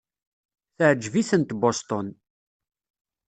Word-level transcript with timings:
Teɛjeb-itent 0.77 1.55
Boston. 1.61 2.07